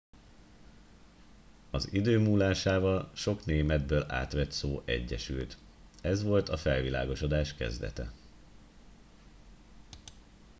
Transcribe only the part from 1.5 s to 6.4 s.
az idő múlásával sok németből átvett szó egyesült ez